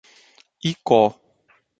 [0.69, 0.99] Icó